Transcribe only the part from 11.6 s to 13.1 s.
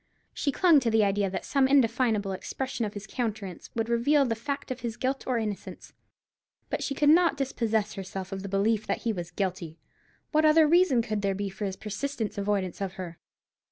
his persistent avoidance of